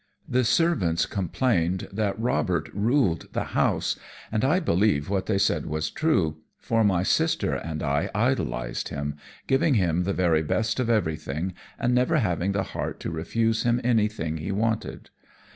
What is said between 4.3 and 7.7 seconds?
and I believe what they said was true, for my sister